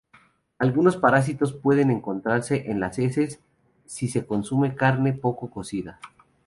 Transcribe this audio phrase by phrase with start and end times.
[0.57, 3.39] Algunos parásitos pueden encontrarse en las heces
[3.85, 5.99] si se consume carne poco cocida.